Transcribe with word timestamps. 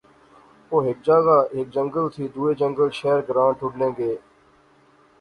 او 0.69 0.77
ہیک 0.85 0.99
جاغا 1.05 1.37
ہیک 1.55 1.67
جنگل 1.75 2.05
تھی 2.13 2.23
دوہے 2.33 2.53
جنگل 2.61 2.89
شہر 2.99 3.19
گراں 3.27 3.51
ٹرنے 3.59 3.89
گئے 3.97 4.15